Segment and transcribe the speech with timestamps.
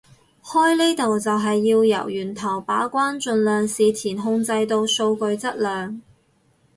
[0.43, 6.01] 開呢度就係要由源頭把關盡量事前控制到數據質量